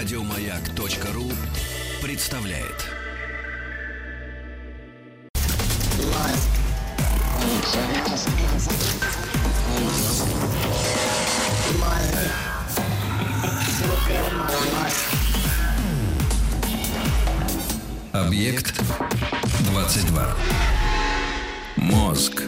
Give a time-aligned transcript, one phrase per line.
[0.00, 1.30] Радиомаяк.ру
[2.00, 2.86] представляет.
[18.14, 18.80] Объект
[19.70, 20.34] 22.
[21.76, 22.42] Мозг.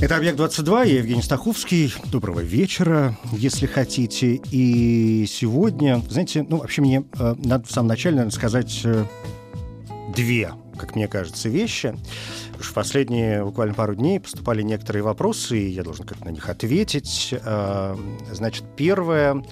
[0.00, 1.94] Это «Объект-22», я Евгений Стаховский.
[2.10, 4.40] Доброго вечера, если хотите.
[4.50, 9.04] И сегодня, знаете, ну, вообще мне э, надо в самом начале, наверное, сказать э,
[10.14, 11.96] две, как мне кажется, вещи.
[12.60, 16.48] Что в последние буквально пару дней поступали некоторые вопросы, и я должен как-то на них
[16.48, 17.32] ответить.
[17.32, 17.96] Э,
[18.32, 19.44] значит, первое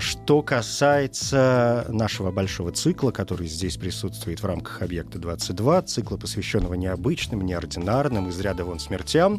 [0.00, 7.40] что касается нашего большого цикла, который здесь присутствует в рамках «Объекта 22», цикла, посвященного необычным,
[7.42, 9.38] неординарным, из ряда вон смертям,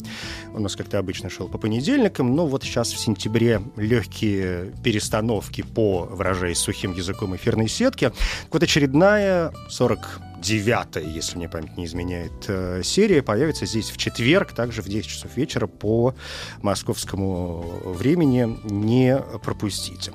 [0.53, 6.03] у нас как-то обычно шел по понедельникам, но вот сейчас в сентябре легкие перестановки по,
[6.05, 8.11] выражаясь сухим языком, эфирной сетки.
[8.51, 14.53] Вот очередная 40 девятая, если мне память не изменяет, э, серия появится здесь в четверг,
[14.53, 16.13] также в 10 часов вечера по
[16.61, 18.59] московскому времени.
[18.69, 20.11] Не пропустите.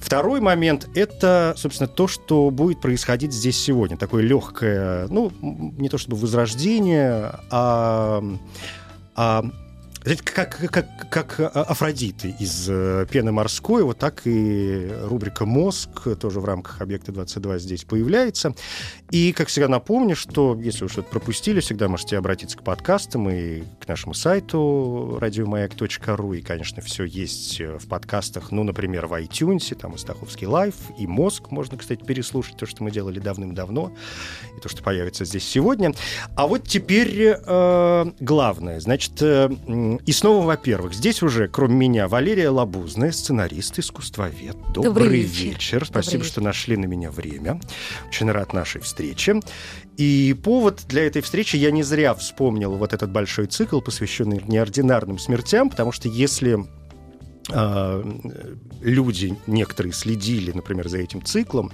[0.00, 3.96] Второй момент— это, собственно, то, что будет происходить здесь сегодня.
[3.96, 8.22] Такое легкое, ну, не то чтобы возрождение, а,
[9.14, 9.44] а
[10.02, 16.40] знаете, как, как, как Афродиты из э, «Пены морской», вот так и рубрика «Мозг» тоже
[16.40, 18.54] в рамках «Объекта 22» здесь появляется.
[19.10, 23.62] И, как всегда, напомню, что если вы что-то пропустили, всегда можете обратиться к подкастам и
[23.78, 26.32] к нашему сайту радиомаяк.ру.
[26.32, 31.06] И, конечно, все есть в подкастах, ну, например, в iTunes, там и Стаховский лайф, и
[31.06, 33.92] «Мозг» можно, кстати, переслушать, то, что мы делали давным-давно,
[34.56, 35.92] и то, что появится здесь сегодня.
[36.36, 38.80] А вот теперь э, главное.
[38.80, 39.50] Значит, э,
[39.96, 44.56] и снова, во-первых, здесь уже, кроме меня, Валерия Лабузная, сценарист, искусствовед.
[44.72, 45.44] Добрый, Добрый вечер.
[45.44, 45.84] вечер.
[45.86, 47.60] Спасибо, Добрый что нашли на меня время.
[48.08, 49.40] Очень рад нашей встрече.
[49.96, 55.18] И повод для этой встречи я не зря вспомнил вот этот большой цикл, посвященный неординарным
[55.18, 56.66] смертям, потому что если
[57.50, 58.04] э,
[58.80, 61.72] люди некоторые следили, например, за этим циклом,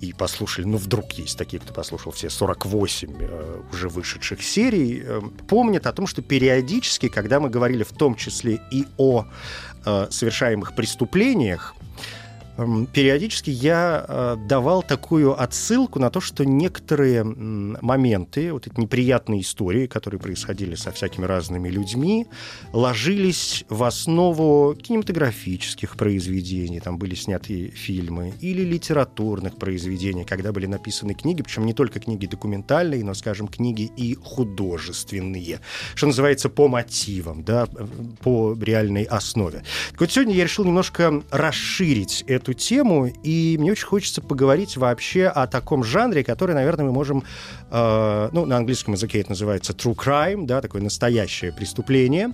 [0.00, 5.20] и послушали, ну, вдруг есть такие, кто послушал все 48 э, уже вышедших серий, э,
[5.46, 9.26] помнят о том, что периодически, когда мы говорили в том числе и о
[9.84, 11.74] э, совершаемых преступлениях,
[12.92, 19.86] периодически я э, давал такую отсылку на то, что некоторые моменты, вот эти неприятные истории,
[19.86, 22.26] которые происходили со всякими разными людьми,
[22.72, 31.14] ложились в основу кинематографических произведений, там были сняты фильмы, или литературных произведений, когда были написаны
[31.14, 35.60] книги, причем не только книги документальные, но, скажем, книги и художественные,
[35.94, 37.66] что называется, по мотивам, да,
[38.22, 39.62] по реальной основе.
[39.92, 44.76] Так вот сегодня я решил немножко расширить эту эту тему, и мне очень хочется поговорить
[44.76, 47.24] вообще о таком жанре, который, наверное, мы можем,
[47.70, 52.32] э, ну, на английском языке это называется true crime, да, такое настоящее преступление,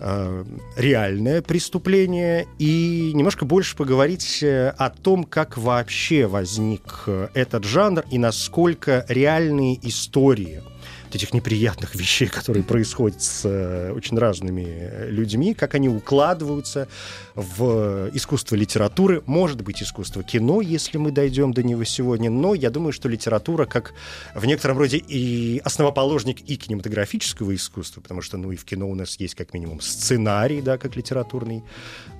[0.00, 0.44] э,
[0.76, 8.04] реальное преступление, и немножко больше поговорить э, о том, как вообще возник э, этот жанр
[8.10, 10.62] и насколько реальные истории–
[11.14, 16.88] этих неприятных вещей, которые происходят с э, очень разными людьми, как они укладываются
[17.34, 22.70] в искусство литературы, может быть, искусство кино, если мы дойдем до него сегодня, но я
[22.70, 23.94] думаю, что литература как
[24.34, 28.94] в некотором роде и основоположник и кинематографического искусства, потому что, ну, и в кино у
[28.94, 31.62] нас есть как минимум сценарий, да, как литературный,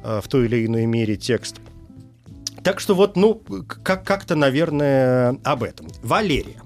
[0.02, 1.56] э, в той или иной мере текст.
[2.64, 3.34] Так что вот, ну,
[3.82, 5.86] как- как-то, наверное, об этом.
[6.02, 6.63] Валерия.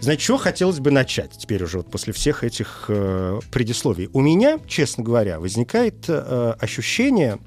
[0.00, 4.08] Значит, что хотелось бы начать теперь уже вот после всех этих э, предисловий?
[4.12, 7.38] У меня, честно говоря, возникает э, ощущение,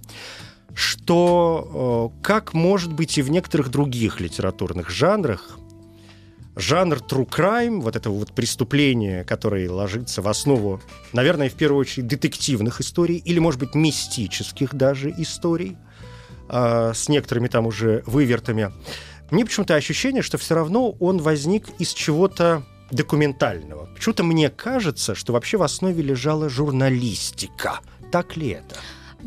[0.73, 5.57] что, э, как может быть и в некоторых других литературных жанрах,
[6.57, 10.81] жанр true crime, вот этого вот преступления, которое ложится в основу,
[11.13, 15.77] наверное, в первую очередь детективных историй или, может быть, мистических даже историй,
[16.49, 18.71] э, с некоторыми там уже вывертами,
[19.31, 23.87] мне почему-то ощущение, что все равно он возник из чего-то документального.
[23.95, 27.79] Почему-то мне кажется, что вообще в основе лежала журналистика.
[28.11, 28.75] Так ли это?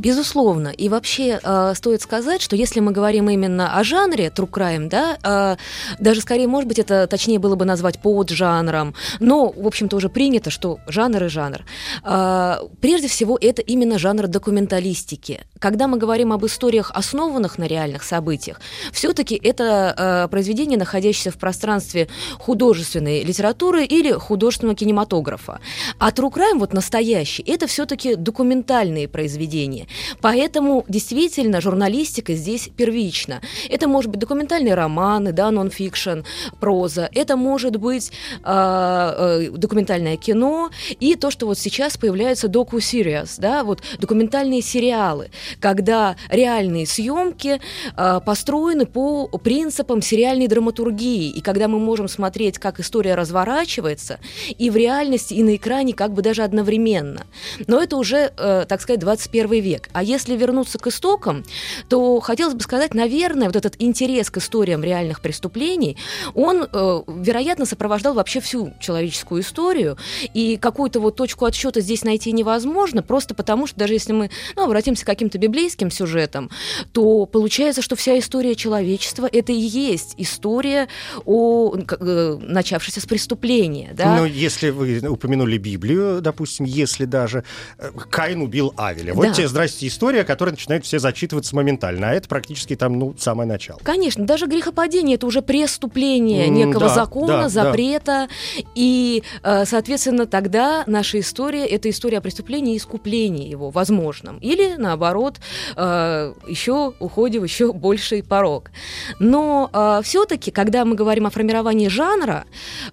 [0.00, 0.68] Безусловно.
[0.68, 5.18] И вообще э, стоит сказать, что если мы говорим именно о жанре true crime, да,
[5.22, 5.56] э,
[6.02, 10.08] даже скорее, может быть, это точнее было бы назвать под жанром, но, в общем-то, уже
[10.08, 11.66] принято, что жанр и жанр.
[12.02, 18.02] Э, прежде всего, это именно жанр документалистики, когда мы говорим об историях, основанных на реальных
[18.02, 18.58] событиях,
[18.92, 22.08] все-таки это э, произведение, находящееся в пространстве
[22.38, 25.60] художественной литературы или художественного кинематографа.
[25.98, 29.88] А True Crime, вот настоящий, это все-таки документальные произведения.
[30.20, 33.40] Поэтому действительно журналистика здесь первична.
[33.68, 36.20] Это может быть документальные романы, да, нон-фикшн,
[36.60, 37.08] проза.
[37.14, 38.12] Это может быть
[38.44, 45.30] э, э, документальное кино и то, что вот сейчас появляются доку-сериас, да, вот документальные сериалы,
[45.60, 47.60] когда реальные съемки
[47.96, 54.18] э, построены по принципам сериальной драматургии, и когда мы можем смотреть, как история разворачивается,
[54.58, 57.26] и в реальности, и на экране как бы даже одновременно.
[57.66, 59.69] Но это уже, э, так сказать, 21 век.
[59.92, 61.44] А если вернуться к истокам,
[61.88, 65.96] то хотелось бы сказать, наверное, вот этот интерес к историям реальных преступлений,
[66.34, 69.96] он, э, вероятно, сопровождал вообще всю человеческую историю,
[70.34, 74.64] и какую-то вот точку отсчета здесь найти невозможно, просто потому что даже если мы ну,
[74.64, 76.50] обратимся к каким-то библейским сюжетам,
[76.92, 80.88] то получается, что вся история человечества— это и есть история
[81.24, 83.92] о э, начавшейся с преступления.
[83.94, 84.16] Да?
[84.16, 87.44] Но если вы упомянули Библию, допустим, если даже
[87.78, 89.32] э, Каин убил Авеля, вот да.
[89.32, 93.78] тебе, здрасте, история, которая начинает все зачитываться моментально, а это практически там, ну, самое начало.
[93.82, 98.28] Конечно, даже грехопадение— это уже преступление mm, некого да, закона, да, запрета, да.
[98.74, 104.38] и, э, соответственно, тогда наша история— это история о преступлении и искуплении его возможном.
[104.38, 105.36] Или, наоборот,
[105.76, 108.70] э, еще уходе в еще больший порог.
[109.18, 112.44] Но э, все-таки, когда мы говорим о формировании жанра,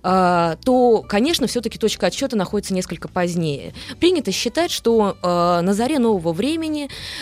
[0.01, 3.73] то, конечно, все-таки точка отсчета находится несколько позднее.
[3.99, 6.56] Принято считать, что на заре нового времени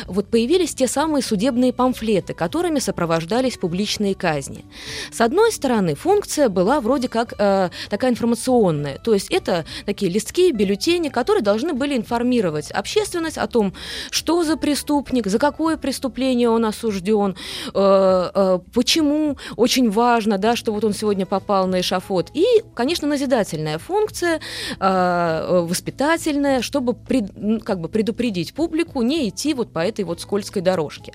[0.08, 4.66] вот появились те самые судебные памфлеты, которыми сопровождались публичные казни.
[5.12, 10.52] С одной стороны, функция была вроде как э, такая информационная, то есть это такие листки,
[10.52, 13.74] бюллетени, которые должны были информировать общественность о том,
[14.12, 17.36] что за преступник, за какое преступление он осужден,
[17.74, 22.32] э, э, почему очень важно, да, что вот он сегодня попал на эшафот.
[22.34, 24.40] И, конечно, назидательная функция,
[24.80, 27.32] э, воспитательная, чтобы пред,
[27.64, 31.14] как бы предупредить публику не идти вот по этой вот скользкой дорожке.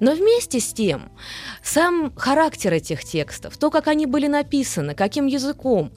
[0.00, 1.10] Но вместе с тем,
[1.62, 5.92] сам характер этих текстов, то, как они были написаны, каким языком,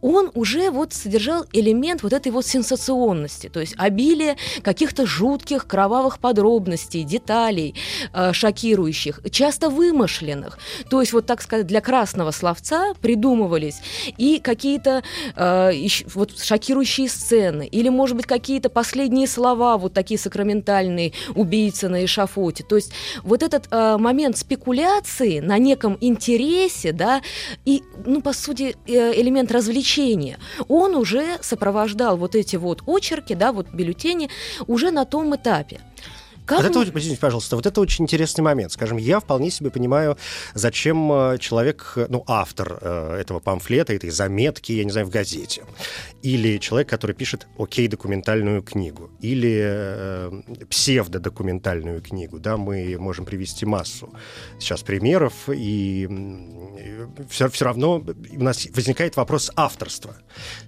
[0.00, 6.18] он уже вот содержал элемент вот этой вот сенсационности, то есть обилие каких-то жутких кровавых
[6.18, 7.74] подробностей, деталей
[8.12, 10.58] э, шокирующих, часто вымышленных.
[10.90, 13.80] То есть вот, так сказать, для красного словца придумывались
[14.16, 15.02] и какие-то
[15.36, 15.72] э,
[16.14, 21.03] вот шокирующие сцены, или, может быть, какие-то последние слова, вот такие сакраментальные,
[21.34, 22.64] убийца на эшафоте.
[22.64, 22.92] То есть
[23.22, 27.22] вот этот э, момент спекуляции на неком интересе, да,
[27.64, 33.52] и, ну, по сути, э, элемент развлечения, он уже сопровождал вот эти вот очерки, да,
[33.52, 34.30] вот бюллетени
[34.66, 35.80] уже на том этапе.
[36.46, 38.70] Как вот это, извините, пожалуйста, вот это очень интересный момент.
[38.72, 40.18] Скажем, я вполне себе понимаю,
[40.52, 45.62] зачем э, человек, ну, автор э, этого памфлета, этой заметки, я не знаю, в газете,
[46.22, 54.12] или человек, который пишет окей-документальную книгу, или э, псевдодокументальную книгу, да, мы можем привести массу
[54.58, 56.06] сейчас примеров, и
[57.30, 60.14] все, все равно у нас возникает вопрос авторства.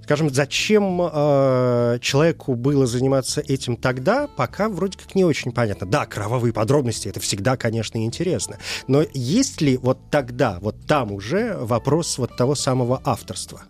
[0.05, 5.87] Скажем, зачем э, человеку было заниматься этим тогда, пока вроде как не очень понятно понятно.
[5.87, 8.59] Да, кровавые подробности, это всегда, конечно, интересно.
[8.87, 13.63] Но есть ли вот тогда, вот там уже вопрос вот того самого авторства?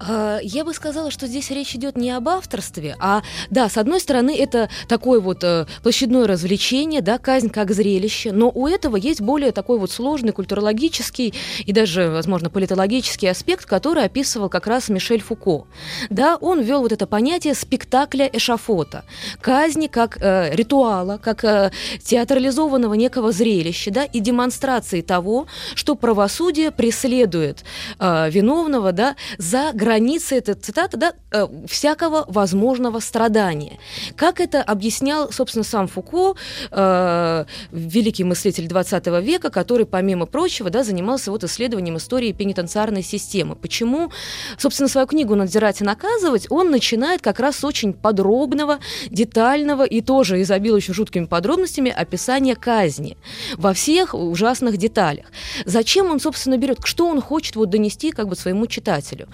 [0.00, 4.00] А, я бы сказала, что здесь речь идет не об авторстве, а, да, с одной
[4.00, 9.20] стороны, это такое вот э, площадное развлечение, да, казнь как зрелище, но у этого есть
[9.20, 15.20] более такой вот сложный культурологический и даже, возможно, политологический аспект, который описывал как раз Мишель
[15.20, 15.66] Фуко.
[16.10, 19.04] Да, он ввел вот это понятие спектакля эшафота,
[19.40, 21.72] казни как э, ритуала, как э,
[22.04, 27.64] театрализованного некого зрелища, да, и демонстрации того, что правосудие преследует
[27.98, 33.78] э, виновного, да, за границей границы, это цитата, да, э, всякого возможного страдания.
[34.16, 36.34] Как это объяснял, собственно, сам Фуко,
[36.70, 43.56] э, великий мыслитель 20 века, который, помимо прочего, да, занимался вот исследованием истории пенитенциарной системы.
[43.56, 44.10] Почему,
[44.58, 48.78] собственно, свою книгу «Надзирать и наказывать» он начинает как раз с очень подробного,
[49.10, 53.16] детального и тоже изобилующего жуткими подробностями описания казни
[53.56, 55.26] во всех ужасных деталях.
[55.64, 59.28] Зачем он, собственно, берет, что он хочет вот донести как бы своему читателю?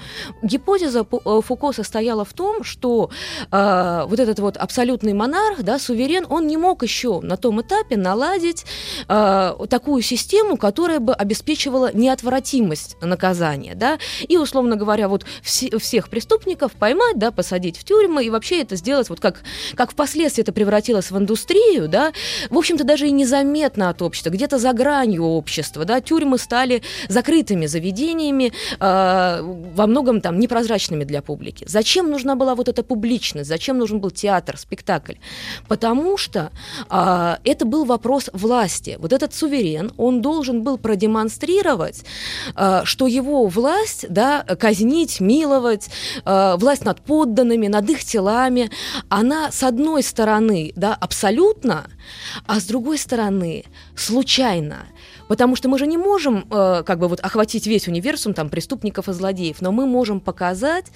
[0.44, 3.10] Гипотеза э, Фуко состояла в том, что
[3.50, 7.96] э, вот этот вот абсолютный монарх, да, суверен, он не мог еще на том этапе
[7.96, 8.64] наладить
[9.08, 16.08] э, такую систему, которая бы обеспечивала неотвратимость наказания, да, и, условно говоря, вот все, всех
[16.08, 19.42] преступников поймать, да, посадить в тюрьмы и вообще это сделать, вот как,
[19.74, 22.12] как впоследствии это превратилось в индустрию, да,
[22.50, 27.66] в общем-то, даже и незаметно от общества, где-то за гранью общества, да, тюрьмы стали закрытыми
[27.66, 31.64] заведениями, э, во многом там непрозрачными для публики.
[31.68, 33.48] Зачем нужна была вот эта публичность?
[33.48, 35.14] Зачем нужен был театр, спектакль?
[35.68, 36.50] Потому что
[36.90, 38.96] э, это был вопрос власти.
[38.98, 42.04] Вот этот суверен, он должен был продемонстрировать,
[42.56, 45.88] э, что его власть, да, казнить, миловать,
[46.24, 48.70] э, власть над подданными, над их телами,
[49.08, 51.86] она с одной стороны, да, абсолютно,
[52.46, 53.64] а с другой стороны
[53.96, 54.86] случайно.
[55.28, 59.08] Потому что мы же не можем э, как бы вот охватить весь универсум там преступников
[59.08, 60.86] и злодеев, но мы можем показать,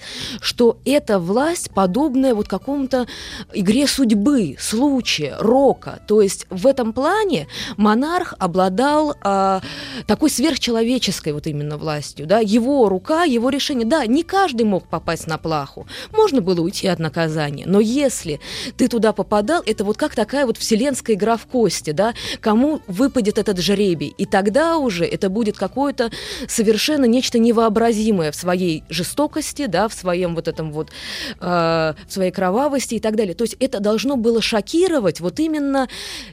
[0.41, 3.07] что эта власть подобная вот какому-то
[3.53, 5.99] игре судьбы, случая, рока.
[6.07, 9.59] То есть в этом плане монарх обладал э,
[10.07, 13.87] такой сверхчеловеческой вот именно властью, да, его рука, его решение.
[13.87, 18.39] Да, не каждый мог попасть на плаху, можно было уйти от наказания, но если
[18.77, 23.37] ты туда попадал, это вот как такая вот вселенская игра в кости, да, кому выпадет
[23.37, 24.13] этот жребий.
[24.17, 26.11] И тогда уже это будет какое-то
[26.47, 30.91] совершенно нечто невообразимое в своей жестокости, да, в своем вот этом вот,
[31.39, 33.35] э, в своей кровавости и так далее.
[33.35, 35.87] То есть это должно было шокировать вот именно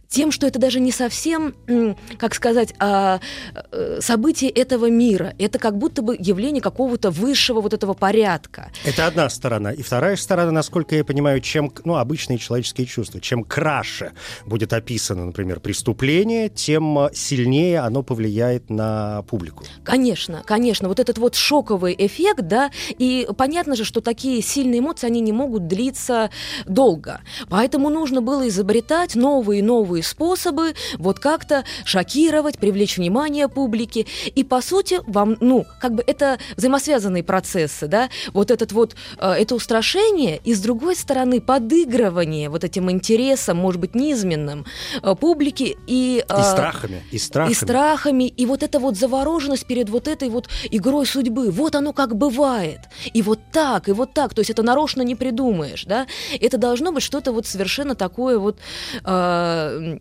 [0.09, 1.55] тем, что это даже не совсем,
[2.19, 3.21] как сказать, а,
[3.73, 5.35] э, событие этого мира.
[5.39, 8.71] Это как будто бы явление какого-то высшего вот этого порядка.
[8.85, 9.73] Это одна сторона.
[9.73, 14.13] И вторая сторона, насколько я понимаю, чем, ну, обычные человеческие чувства, чем краше
[14.45, 19.65] будет описано, например, преступление, тем сильнее сильнее оно повлияет на публику.
[19.85, 20.89] Конечно, конечно.
[20.89, 25.33] Вот этот вот шоковый эффект, да, и понятно же, что такие сильные эмоции, они не
[25.33, 26.31] могут длиться
[26.67, 27.21] долго.
[27.49, 34.07] Поэтому нужно было изобретать новые и новые способы вот как-то шокировать, привлечь внимание публики.
[34.35, 39.33] И, по сути, вам, ну, как бы это взаимосвязанные процессы, да, вот этот вот, э,
[39.33, 44.65] это устрашение, и, с другой стороны, подыгрывание вот этим интересам, может быть, низменным
[45.03, 46.25] э, публики и...
[46.29, 50.49] Э, и страхами, и страхами страхами, и вот эта вот завороженность перед вот этой вот
[50.71, 51.51] игрой судьбы.
[51.51, 52.81] Вот оно как бывает.
[53.15, 54.35] И вот так, и вот так.
[54.35, 56.07] То есть это нарочно не придумаешь, да?
[56.41, 58.59] Это должно быть что-то вот совершенно такое вот
[59.05, 59.99] э,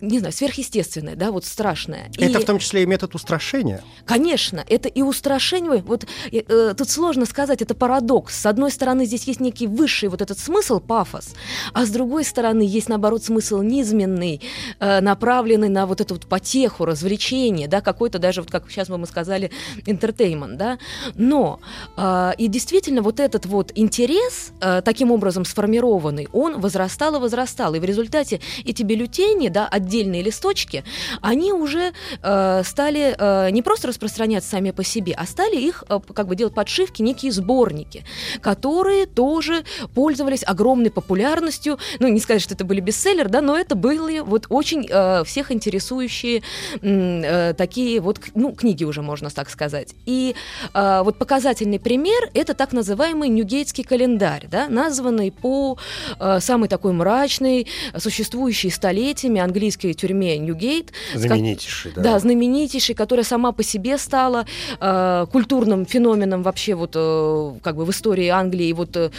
[0.00, 2.10] не знаю, сверхъестественное, да, вот страшное.
[2.18, 2.42] Это и...
[2.42, 3.82] в том числе и метод устрашения?
[4.04, 5.82] Конечно, это и устрашение.
[5.82, 8.34] Вот э, э, тут сложно сказать, это парадокс.
[8.34, 11.34] С одной стороны, здесь есть некий высший вот этот смысл, пафос,
[11.72, 14.40] а с другой стороны, есть, наоборот, смысл низменный,
[14.80, 19.06] э, направленный на вот эту вот потеху, развлечение, да, какой-то даже, вот как сейчас мы
[19.06, 19.50] сказали,
[19.86, 20.78] entertainment, да.
[21.14, 21.60] Но
[21.96, 27.74] э, и действительно вот этот вот интерес, э, таким образом сформированный, он возрастал и возрастал.
[27.74, 30.84] И в результате эти бюллетени, да, отдельные листочки,
[31.20, 35.98] они уже э, стали э, не просто распространяться сами по себе, а стали их э,
[36.14, 38.04] как бы делать подшивки, некие сборники,
[38.40, 39.64] которые тоже
[39.94, 41.78] пользовались огромной популярностью.
[41.98, 45.50] Ну, не сказать, что это были бестселлеры, да, но это были вот очень э, всех
[45.50, 46.42] интересующие
[46.80, 49.94] э, такие вот, ну, книги уже, можно так сказать.
[50.06, 50.36] И
[50.72, 55.78] э, вот показательный пример— это так называемый Ньюгейтский календарь, да, названный по
[56.20, 57.66] э, самой такой мрачной,
[57.98, 60.92] существующей столетиями английской английской тюрьме Ньюгейт.
[61.14, 62.02] Знаменитейший, да.
[62.02, 64.44] Да, знаменитейший, которая сама по себе стала
[64.80, 68.72] э, культурным феноменом вообще вот э, как бы в истории Англии.
[68.72, 69.10] Вот э,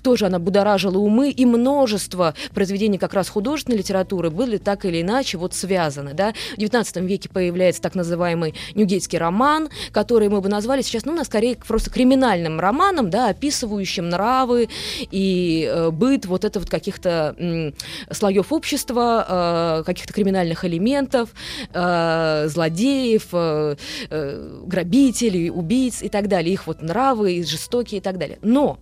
[0.00, 5.38] тоже она будоражила умы, и множество произведений как раз художественной литературы были так или иначе
[5.38, 6.14] вот связаны.
[6.14, 6.32] Да?
[6.56, 11.56] В XIX веке появляется так называемый ньюгейтский роман, который мы бы назвали сейчас, ну, скорее
[11.56, 14.68] просто криминальным романом, да, описывающим нравы
[15.10, 17.74] и э, быт вот это вот каких-то м,
[18.10, 21.30] слоев общества, э, каких-то криминальных элементов,
[21.72, 23.76] э, злодеев, э,
[24.10, 28.38] э, грабителей, убийц и так далее, их вот нравы, жестокие и так далее.
[28.42, 28.78] Но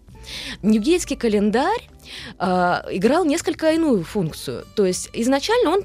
[0.62, 1.88] Ньюгейтский календарь
[2.38, 4.64] играл несколько иную функцию.
[4.74, 5.82] То есть изначально он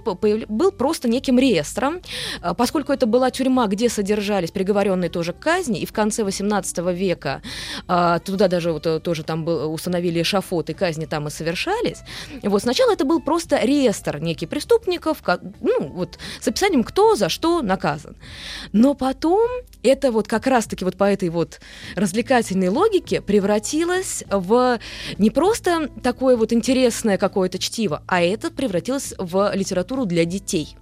[0.47, 2.01] был просто неким реестром,
[2.41, 6.93] э, поскольку это была тюрьма, где содержались приговоренные тоже к казни, и в конце XVIII
[6.93, 7.41] века
[7.87, 11.99] э, туда даже вот, э, тоже там был, установили эшафот, и казни там и совершались.
[12.43, 17.29] Вот сначала это был просто реестр неких преступников, как, ну, вот, с описанием, кто за
[17.29, 18.15] что наказан.
[18.71, 19.49] Но потом
[19.83, 21.59] это вот как раз-таки вот по этой вот
[21.95, 24.79] развлекательной логике превратилось в
[25.17, 30.75] не просто такое вот интересное какое-то чтиво, а это превратилось в литературу для детей.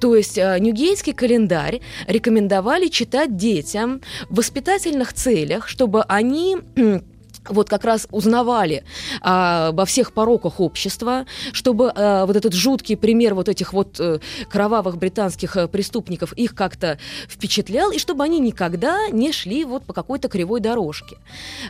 [0.00, 6.58] То есть э, Ньюгейтский календарь рекомендовали читать детям в воспитательных целях, чтобы они
[7.52, 8.84] вот как раз узнавали
[9.20, 14.20] а, обо всех пороках общества, чтобы а, вот этот жуткий пример вот этих вот а,
[14.48, 19.92] кровавых британских а, преступников их как-то впечатлял, и чтобы они никогда не шли вот по
[19.92, 21.18] какой-то кривой дорожке.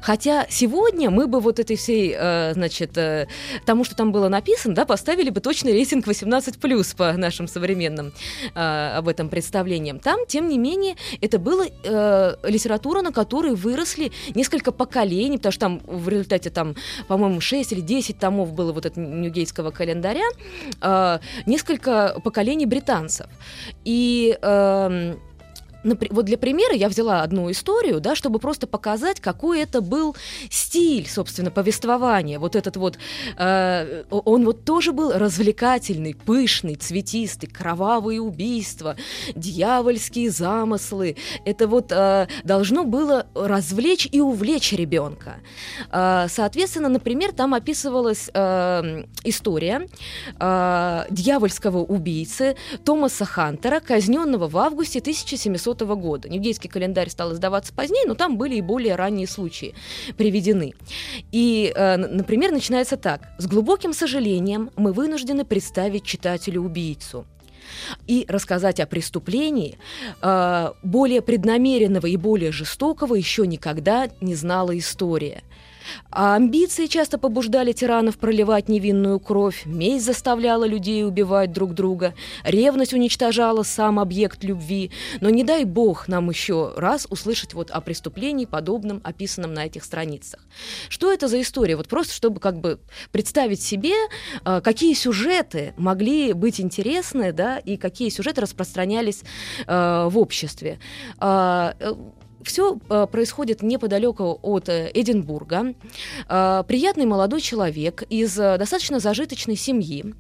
[0.03, 3.27] Хотя сегодня мы бы вот этой всей, а, значит, а,
[3.65, 8.13] тому, что там было написано, да, поставили бы точный рейтинг 18+, по нашим современным
[8.55, 9.99] а, об этом представлениям.
[9.99, 15.67] Там, тем не менее, это была а, литература, на которой выросли несколько поколений, потому что
[15.69, 16.75] там в результате там,
[17.09, 20.25] по-моему, 6 или 10 томов было вот этого ньюгейтского календаря,
[20.81, 23.27] э, несколько поколений британцев.
[23.85, 25.15] И э,
[25.85, 30.17] вот для примера я взяла одну историю, да, чтобы просто показать, какой это был
[30.51, 32.39] стиль, собственно, повествования.
[32.39, 32.99] Вот этот вот,
[33.37, 38.97] э, он вот тоже был развлекательный, пышный, цветистый, кровавые убийства,
[39.35, 41.17] дьявольские замыслы.
[41.45, 45.37] Это вот э, должно было развлечь и увлечь ребенка.
[45.93, 49.89] Э, соответственно, например, там описывалась э, история
[50.41, 56.29] э, дьявольского убийцы Томаса Хантера, казненного в августе 1700 1900 года.
[56.29, 59.75] Ньюгейский календарь стал издаваться позднее, но там были и более ранние случаи
[60.17, 60.75] приведены.
[61.33, 63.29] И, э, например, начинается так.
[63.39, 67.27] «С глубоким сожалением мы вынуждены представить читателю убийцу»
[68.07, 69.79] и рассказать о преступлении
[70.23, 75.43] э, более преднамеренного и более жестокого еще никогда не знала история.
[76.11, 82.15] А амбиции часто побуждали тиранов проливать невинную кровь, месть заставляла людей убивать друг друга,
[82.45, 84.91] ревность уничтожала сам объект любви.
[85.21, 89.85] Но не дай бог нам еще раз услышать вот о преступлении, подобном, описанном на этих
[89.85, 90.41] страницах.
[90.89, 91.77] Что это за история?
[91.77, 92.81] Вот просто чтобы как бы
[93.13, 93.95] представить себе,
[94.45, 99.23] а, какие сюжеты могли быть интересны, да, и какие сюжеты распространялись
[99.67, 100.79] а, в обществе.
[102.43, 105.75] Все э, происходит неподалеку от э, Эдинбурга.
[106.29, 110.15] Э, приятный молодой человек из достаточно зажиточной семьи,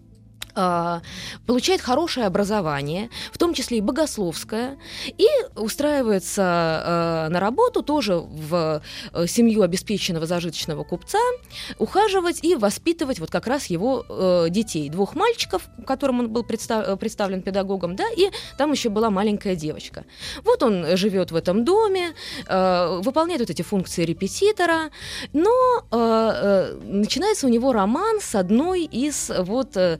[1.46, 6.42] получает хорошее образование, в том числе и богословское, и устраивается
[7.26, 11.18] э, на работу тоже в э, семью обеспеченного зажиточного купца,
[11.78, 16.98] ухаживать и воспитывать вот как раз его э, детей, двух мальчиков, которым он был представ,
[16.98, 20.04] представлен педагогом, да, и там еще была маленькая девочка.
[20.44, 22.14] Вот он живет в этом доме,
[22.46, 24.90] выполняет вот эти функции репетитора,
[25.32, 29.98] но начинается у него роман с одной из вот Э,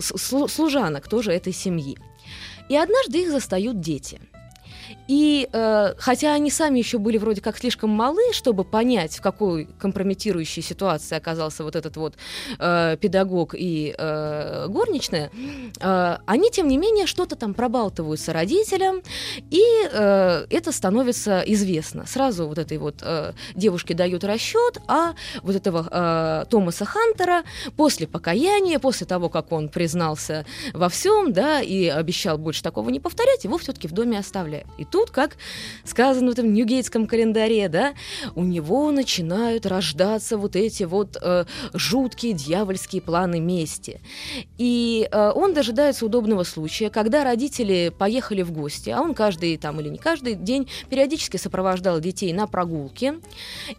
[0.00, 1.98] служанок тоже этой семьи.
[2.68, 4.20] И однажды их застают дети–
[5.08, 9.68] и э, хотя они сами еще были вроде как слишком малы, чтобы понять, в какой
[9.78, 12.14] компрометирующей ситуации оказался вот этот вот
[12.58, 15.30] э, педагог и э, горничная,
[15.80, 19.02] э, они, тем не менее, что-то там пробалтываются родителям,
[19.50, 19.62] и
[19.92, 22.06] э, это становится известно.
[22.06, 27.42] Сразу вот этой вот э, девушке дают расчет, а вот этого э, Томаса Хантера
[27.76, 33.00] после покаяния, после того, как он признался во всем, да, и обещал больше такого не
[33.00, 34.68] повторять, его все-таки в доме оставляют.
[34.92, 35.36] Тут, как
[35.84, 37.94] сказано в этом Ньюгейтском календаре, да,
[38.34, 44.00] у него начинают рождаться вот эти вот э, жуткие дьявольские планы мести.
[44.58, 49.80] И э, он дожидается удобного случая, когда родители поехали в гости, а он каждый там
[49.80, 53.14] или не каждый день периодически сопровождал детей на прогулки,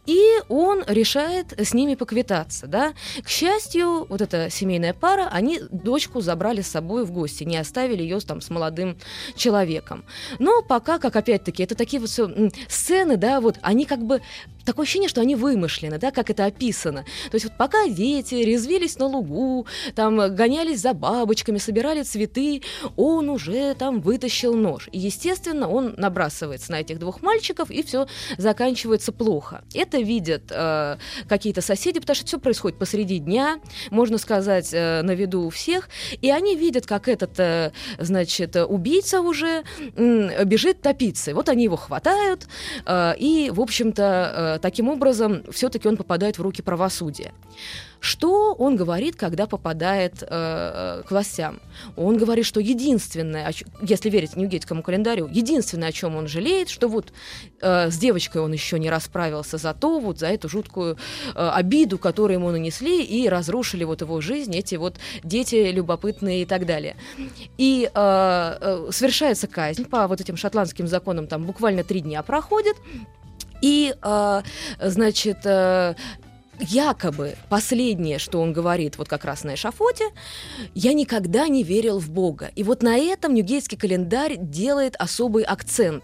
[0.06, 2.94] и он решает с ними поквитаться, да.
[3.24, 8.02] К счастью, вот эта семейная пара, они дочку забрали с собой в гости, не оставили
[8.02, 8.98] ее там с молодым
[9.36, 10.06] человеком.
[10.40, 12.32] Но пока, как опять-таки, это такие вот все
[12.70, 14.22] сцены, да, вот они как бы
[14.66, 17.04] такое ощущение, что они вымышлены, да, как это описано.
[17.30, 22.62] То есть вот пока дети резвились на лугу, там гонялись за бабочками, собирали цветы,
[22.96, 24.90] он уже там вытащил нож.
[24.92, 29.64] И, естественно, он набрасывается на этих двух мальчиков, и все заканчивается плохо.
[29.74, 30.98] Это видят э,
[31.28, 35.90] какие-то соседи, потому что все происходит посреди дня, можно сказать, э, на виду у всех,
[36.22, 39.64] и они видят, как этот, э, значит, убийца уже
[39.96, 41.34] э, бежит топиться.
[41.34, 42.48] Вот они его хватают,
[42.86, 47.32] э, и, в общем-то, э, таким образом, все-таки он попадает в руки правосудия.
[48.00, 51.62] Что он говорит, когда попадает э, э к властям?
[51.96, 57.14] Он говорит, что единственное, если верить Ньюгейтскому календарю, единственное, о чем он жалеет, что вот
[57.62, 60.98] э, с девочкой он еще не расправился за то, вот за эту жуткую
[61.34, 66.46] э, обиду, которую ему нанесли и разрушили вот его жизнь, эти вот дети любопытные и
[66.46, 66.98] так далее.
[67.58, 72.76] И э, э, совершается казнь по вот этим шотландским законам, там буквально три дня проходит.
[73.64, 74.42] И, э,
[74.82, 75.96] значит, э,
[76.64, 80.06] якобы последнее, что он говорит вот как раз на эшафоте,
[80.74, 82.52] я никогда не верил в Бога.
[82.56, 86.04] И вот на этом Ньюгейтский календарь делает особый акцент.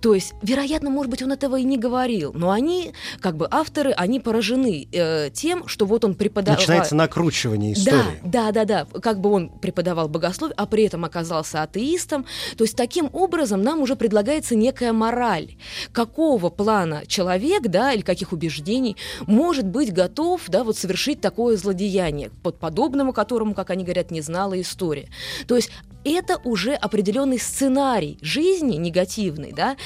[0.00, 3.92] То есть, вероятно, может быть, он этого и не говорил, но они, как бы авторы,
[3.92, 6.58] они поражены э, тем, что вот он преподавал...
[6.58, 8.20] Начинается накручивание истории.
[8.22, 9.00] Да, да, да, да.
[9.00, 12.24] Как бы он преподавал богословие, а при этом оказался атеистом.
[12.56, 15.56] То есть, таким образом нам уже предлагается некая мораль.
[15.92, 22.30] Какого плана человек, да, или каких убеждений может быть готов, да, вот совершить такое злодеяние,
[22.42, 25.08] под подобному которому, как они говорят, не знала история.
[25.46, 25.70] То есть
[26.04, 29.76] это уже определенный сценарий жизни негативный, да,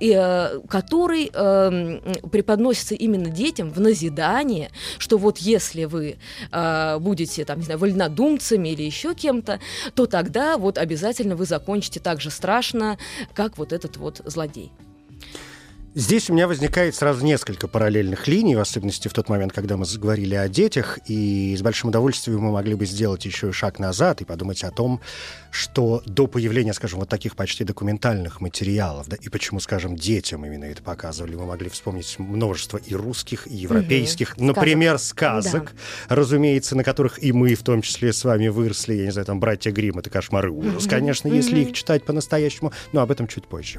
[0.00, 6.16] и, э, который э, преподносится именно детям в назидание, что вот если вы
[6.50, 9.60] э, будете там, не знаю, вольнодумцами или еще кем-то,
[9.94, 12.98] то тогда вот обязательно вы закончите так же страшно,
[13.34, 14.72] как вот этот вот злодей.
[15.94, 19.86] Здесь у меня возникает сразу несколько параллельных линий, в особенности в тот момент, когда мы
[19.86, 24.20] заговорили о детях, и с большим удовольствием мы могли бы сделать еще и шаг назад
[24.20, 25.00] и подумать о том,
[25.50, 30.66] что до появления, скажем, вот таких почти документальных материалов, да, и почему, скажем, детям именно
[30.66, 34.44] это показывали, мы могли вспомнить множество и русских, и европейских, угу.
[34.44, 35.72] например, сказок,
[36.08, 36.14] да.
[36.14, 39.40] разумеется, на которых и мы в том числе с вами выросли, я не знаю, там
[39.40, 40.90] «Братья Гримм»— это кошмар и ужас, угу.
[40.90, 41.36] конечно, угу.
[41.36, 43.78] если их читать по-настоящему, но об этом чуть позже.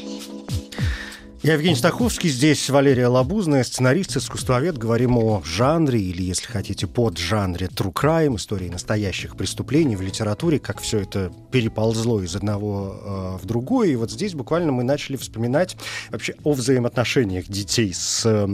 [1.43, 4.77] Я Евгений Стаховский, здесь Валерия Лабузная, сценарист, искусствовед.
[4.77, 10.59] Говорим о жанре, или, если хотите, под жанре true crime, истории настоящих преступлений в литературе,
[10.59, 13.89] как все это переползло из одного э, в другое.
[13.89, 15.77] И вот здесь буквально мы начали вспоминать
[16.11, 18.45] вообще о взаимоотношениях детей с э,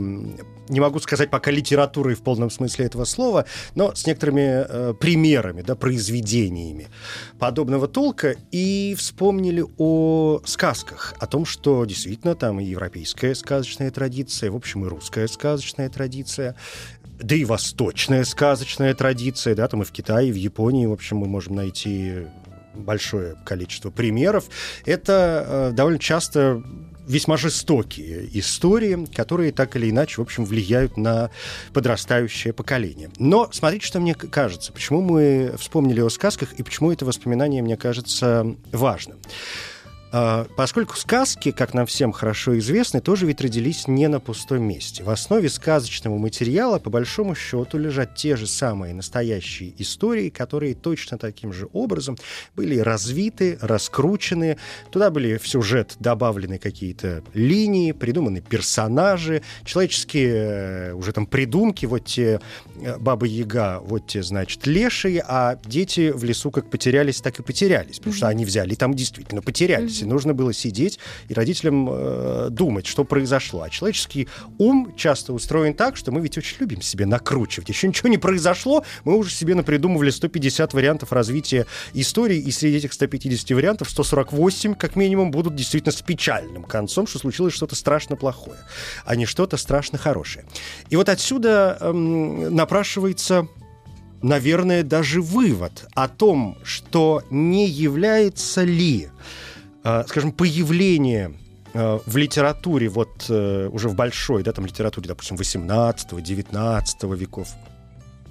[0.69, 3.45] не могу сказать пока литературой в полном смысле этого слова,
[3.75, 6.87] но с некоторыми э, примерами, да, произведениями
[7.39, 14.51] подобного толка, и вспомнили о сказках, о том, что действительно там и европейская сказочная традиция,
[14.51, 16.55] в общем, и русская сказочная традиция,
[17.19, 21.17] да и восточная сказочная традиция, да, там и в Китае, и в Японии, в общем,
[21.17, 22.27] мы можем найти
[22.75, 24.45] большое количество примеров.
[24.85, 26.61] Это э, довольно часто
[27.07, 31.31] весьма жестокие истории, которые так или иначе, в общем, влияют на
[31.73, 33.09] подрастающее поколение.
[33.17, 37.77] Но смотрите, что мне кажется, почему мы вспомнили о сказках и почему это воспоминание мне
[37.77, 39.17] кажется важным.
[40.11, 45.03] А, поскольку сказки, как нам всем хорошо известно, тоже ведь родились не на пустом месте.
[45.03, 51.17] В основе сказочного материала, по большому счету, лежат те же самые настоящие истории, которые точно
[51.17, 52.17] таким же образом
[52.55, 54.57] были развиты, раскручены.
[54.91, 62.05] Туда были в сюжет добавлены какие-то линии, придуманы персонажи, человеческие э, уже там придумки, вот
[62.05, 62.39] те
[62.81, 67.43] э, Баба Яга, вот те, значит, лешие, а дети в лесу как потерялись, так и
[67.43, 71.87] потерялись, потому что они взяли и там действительно потерялись классе нужно было сидеть и родителям
[71.89, 73.63] э, думать, что произошло.
[73.63, 77.69] А человеческий ум часто устроен так, что мы ведь очень любим себе накручивать.
[77.69, 82.93] Еще ничего не произошло, мы уже себе напридумывали 150 вариантов развития истории, и среди этих
[82.93, 88.59] 150 вариантов 148, как минимум, будут действительно с печальным концом, что случилось что-то страшно плохое,
[89.05, 90.45] а не что-то страшно хорошее.
[90.89, 93.47] И вот отсюда эм, напрашивается
[94.21, 99.09] наверное, даже вывод о том, что не является ли
[100.07, 101.33] скажем, появление
[101.73, 107.49] а, в литературе, вот э, уже в большой, да, там литературе, допустим, 18-19 веков,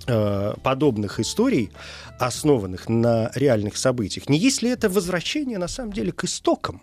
[0.09, 1.71] а, подобных историй,
[2.19, 6.83] основанных на реальных событиях, не есть ли это возвращение, на самом деле, к истокам?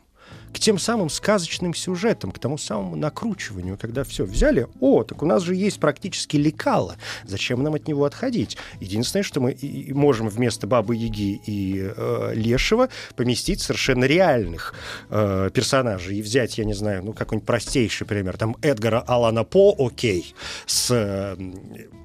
[0.54, 5.26] К тем самым сказочным сюжетам, к тому самому накручиванию, когда все взяли, о, так у
[5.26, 8.58] нас же есть практически лекало, зачем нам от него отходить?
[8.80, 9.58] Единственное, что мы
[9.90, 14.76] можем вместо Бабы Яги и э, Лешего поместить совершенно реальных
[15.10, 19.76] э, персонажей и взять, я не знаю, ну какой-нибудь простейший пример, там Эдгара Алана По,
[19.80, 20.36] окей,
[20.68, 21.36] с э,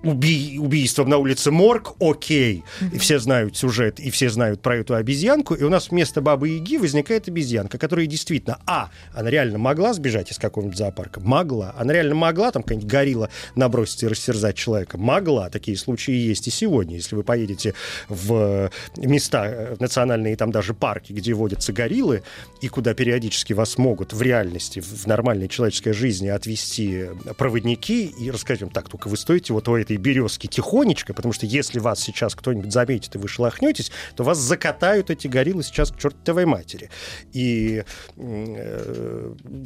[0.03, 4.95] уби убийством на улице Морг, окей, и все знают сюжет, и все знают про эту
[4.95, 9.59] обезьянку, и у нас вместо Бабы Яги возникает обезьянка, которая действительно действительно, а, она реально
[9.59, 11.21] могла сбежать из какого-нибудь зоопарка?
[11.21, 11.75] Могла.
[11.77, 14.99] Она реально могла там какая-нибудь горилла наброситься и растерзать человека?
[14.99, 15.51] Могла.
[15.51, 16.97] Такие случаи есть и сегодня.
[16.97, 17.75] Если вы поедете
[18.09, 22.23] в места, э, в национальные там даже парки, где водятся гориллы,
[22.61, 28.63] и куда периодически вас могут в реальности, в нормальной человеческой жизни отвести проводники и рассказать
[28.63, 32.35] вам, так, только вы стоите вот у этой березки тихонечко, потому что если вас сейчас
[32.35, 36.91] кто-нибудь заметит и вы шелохнетесь, то вас закатают эти гориллы сейчас к чертовой матери.
[37.33, 37.85] И
[38.17, 38.28] э,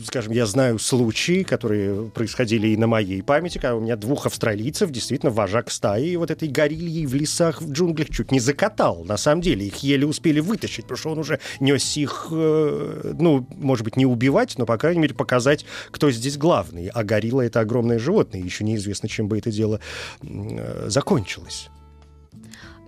[0.04, 4.90] скажем, я знаю случаи, которые происходили и на моей памяти, когда у меня двух австралийцев,
[4.90, 9.04] действительно, вожак стаи вот этой горильи в лесах, в джунглях чуть не закатал.
[9.04, 13.46] На самом деле, их еле успели вытащить, потому что он уже нес их, э, ну,
[13.56, 16.88] может быть, не убивать, но, по крайней мере, показать, кто здесь главный.
[16.88, 19.80] А горилла— это огромное животное, еще неизвестно, чем бы это дело
[20.22, 21.68] э, закончилось.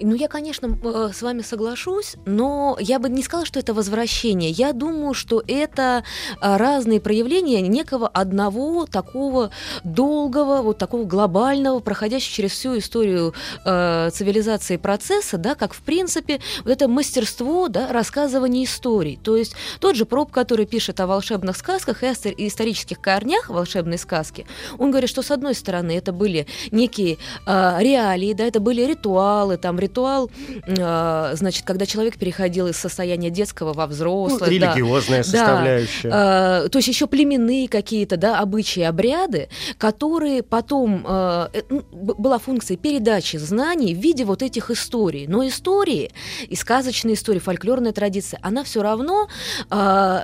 [0.00, 4.50] Ну, я, конечно, э, с вами соглашусь, но я бы не сказала, что это возвращение.
[4.50, 6.02] Я думаю, что это
[6.40, 9.50] э, разные проявления некого одного такого
[9.84, 16.40] долгого, вот такого глобального, проходящего через всю историю э, цивилизации процесса, да, как, в принципе,
[16.64, 19.20] вот это мастерство, да, рассказывания историй.
[19.22, 24.44] То есть тот же Проб, который пишет о волшебных сказках и исторических корнях волшебной сказки,
[24.76, 29.56] он говорит, что, с одной стороны, это были некие э, реалии, да, это были ритуалы,
[29.56, 30.30] там, ритуал,
[30.66, 34.40] э, значит, когда человек переходил из состояния детского во взрослое.
[34.40, 36.10] Ну, религиозная да, составляющая.
[36.10, 42.76] Да, то есть еще племенные какие-то, да, обычаи, обряды, которые потом э, э была функция
[42.76, 45.26] передачи знаний в виде вот этих историй.
[45.26, 46.10] Но истории,
[46.48, 49.28] и сказочные истории, фольклорная традиция, она все равно
[49.70, 49.74] э,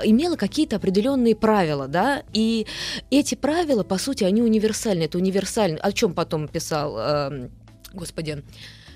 [0.05, 2.67] имела какие-то определенные правила, да, и
[3.11, 5.05] эти правила, по сути, они универсальны.
[5.05, 5.79] Это универсально.
[5.79, 7.49] О чем потом писал, э,
[7.93, 8.43] господи,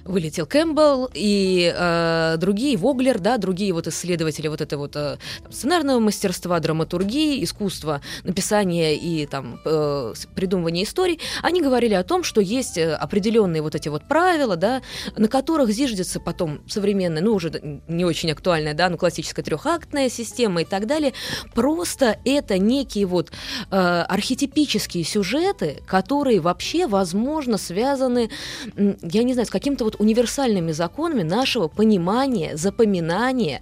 [0.04, 5.18] вылетел Кэмпбелл и э, другие, Воглер, да, другие вот исследователи вот это вот э,
[5.50, 12.40] сценарного мастерства, драматургии, искусства написания и там э, придумывания историй, они говорили о том, что
[12.40, 14.82] есть э, определенные вот эти вот правила, да,
[15.16, 20.62] на которых зиждется потом современная, ну уже не очень актуальная, да, ну классическая трехактная система
[20.62, 21.12] и так далее.
[21.54, 23.32] Просто это некие вот
[23.70, 28.30] э, архетипические сюжеты, которые вообще, возможно, связаны,
[28.76, 33.60] я не знаю, с каким-то вот вот универсальными законами нашего понимания, запоминания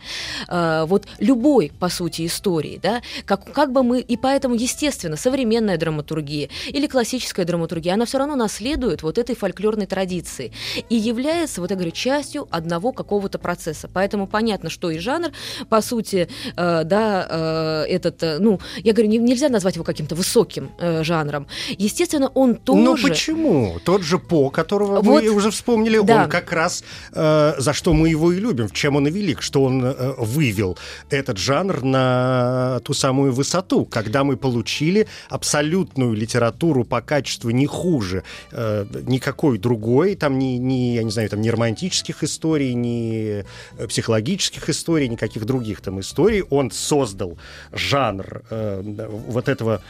[0.48, 5.76] э, вот любой, по сути, истории, да, как, как бы мы, и поэтому, естественно, современная
[5.76, 10.52] драматургия или классическая драматургия, она все равно наследует вот этой фольклорной традиции
[10.88, 13.88] и является, вот я говорю, частью одного какого-то процесса.
[13.92, 15.30] Поэтому понятно, что и жанр,
[15.68, 20.14] по сути, э, да, э, этот, э, ну, я говорю, не, нельзя назвать его каким-то
[20.14, 21.46] высоким э, жанром.
[21.70, 22.82] Естественно, он тоже...
[22.82, 23.78] Ну почему?
[23.84, 27.92] Тот же По, которого вот, вы уже вспомнили, да, он как раз э, за что
[27.92, 30.78] мы его и любим, в чем он и велик, что он э, вывел
[31.10, 38.22] этот жанр на ту самую высоту, когда мы получили абсолютную литературу по качеству не хуже
[38.50, 43.44] э, никакой другой, там ни, ни, я не знаю, там ни романтических историй, ни
[43.76, 46.42] э, психологических историй, никаких других там историй.
[46.42, 47.38] Он создал
[47.72, 49.82] жанр э, вот этого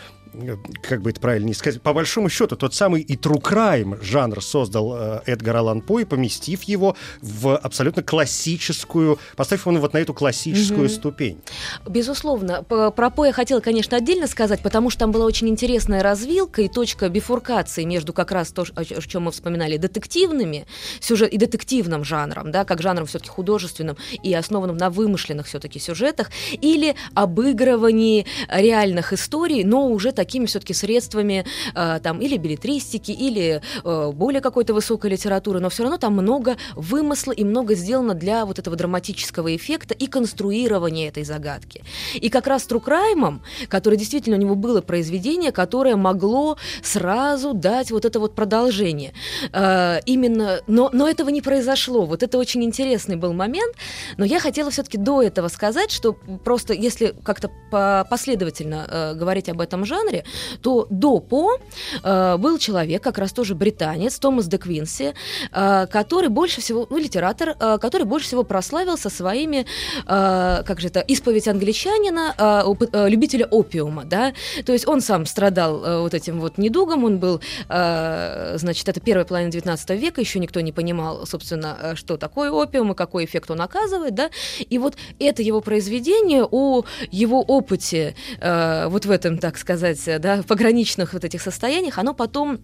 [0.83, 4.97] как бы это правильно сказать, по большому счету, тот самый и true crime жанр создал
[4.97, 10.15] э, Эдгар Аллан По и поместив его в абсолютно классическую, поставив его вот на эту
[10.15, 10.95] классическую mm-hmm.
[10.95, 11.41] ступень.
[11.87, 12.63] Безусловно.
[12.63, 16.69] Про По я хотела, конечно, отдельно сказать, потому что там была очень интересная развилка и
[16.69, 20.67] точка бифуркации между как раз то, о чем мы вспоминали, детективными
[21.01, 26.31] сюжет и детективным жанром, да, как жанром все-таки художественным и основанным на вымышленных все-таки сюжетах,
[26.53, 34.13] или обыгрывании реальных историй, но уже такими все-таки средствами э, там или билетристики, или э,
[34.13, 38.61] более какой-то высокой литературы, но все равно там много вымысла и много сделано для вот
[38.61, 41.83] этого драматического эффекта и конструирования этой загадки.
[42.15, 48.05] И как раз Трукраймом, который действительно у него было произведение, которое могло сразу дать вот
[48.05, 49.13] это вот продолжение.
[49.53, 52.07] Э, именно, но, но этого не произошло.
[52.07, 53.75] Вот это очень интересный был момент,
[54.19, 57.51] но я хотела все-таки до этого сказать, что просто если как-то
[58.09, 60.25] последовательно э, говорить об этом жанре, жанре,
[60.61, 61.59] то до По
[62.03, 65.15] э, был человек, как раз тоже британец, Томас де Квинси,
[65.53, 69.67] э, который больше всего, ну, литератор, э, который больше всего прославился своими,
[70.07, 72.65] как же это, исповедь англичанина,
[73.09, 74.33] любителя опиума, да,
[74.65, 79.51] то есть он сам страдал вот этим вот недугом, он был, значит, это первая половина
[79.51, 84.15] 19 века, еще никто не понимал, собственно, что такое опиум и какой эффект он оказывает,
[84.15, 90.43] да, и вот это его произведение о его опыте вот в этом, так сказать, да,
[90.43, 92.61] в пограничных вот этих состояниях, оно потом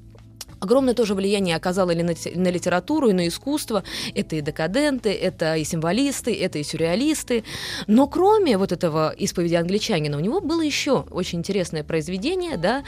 [0.60, 3.84] Огромное тоже влияние оказало и на, на литературу, и на искусство.
[4.14, 7.44] Это и декаденты, это и символисты, это и сюрреалисты.
[7.86, 12.82] Но кроме вот этого исповеди англичанина, у него было еще очень интересное произведение, да,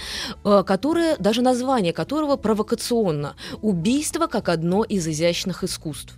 [0.45, 6.17] э, которое, даже название которого провокационно «Убийство как одно из изящных искусств».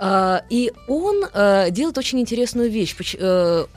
[0.00, 2.96] Э, и он э, делает очень интересную вещь.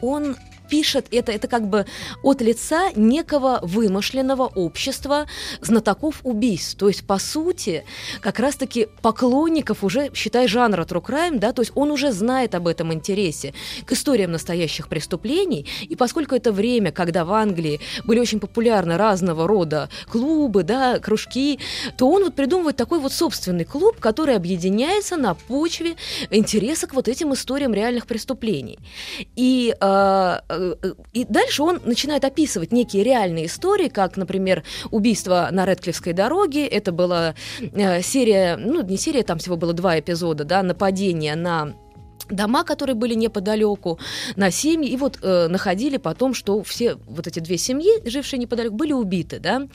[0.01, 0.35] Он
[0.69, 1.85] пишет это, это как бы
[2.23, 5.27] от лица некого вымышленного общества
[5.61, 6.77] знатоков убийств.
[6.77, 7.85] То есть, по сути,
[8.21, 12.67] как раз-таки поклонников уже, считай, жанра true crime, да, то есть он уже знает об
[12.67, 13.53] этом интересе
[13.85, 19.47] к историям настоящих преступлений, и поскольку это время, когда в Англии были очень популярны разного
[19.47, 21.59] рода клубы, да, кружки,
[21.97, 25.95] то он вот придумывает такой вот собственный клуб, который объединяется на почве
[26.29, 28.79] интереса к вот этим историям реальных преступлений.
[29.35, 30.39] И, э,
[31.13, 36.67] и дальше он начинает описывать некие реальные истории, как, например, убийство на Редклифской дороге.
[36.67, 41.73] Это была э, серия, ну, не серия, там всего было два эпизода, да, нападение на
[42.29, 43.99] дома, которые были неподалеку,
[44.35, 48.75] на семьи, и вот э, находили потом, что все вот эти две семьи, жившие неподалеку,
[48.75, 49.67] были убиты, да.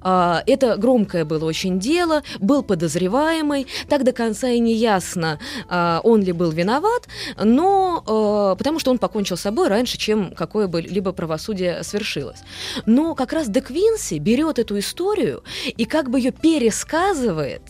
[0.00, 6.00] А, это громкое было очень дело, был подозреваемый, так до конца и не ясно, а,
[6.04, 7.08] он ли был виноват,
[7.42, 12.38] но а, потому что он покончил с собой раньше, чем какое-либо правосудие свершилось.
[12.86, 15.42] Но как раз Де Квинси берет эту историю
[15.76, 17.62] и как бы ее пересказывает,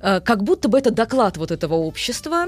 [0.00, 2.46] а, как будто бы это доклад вот этого общества,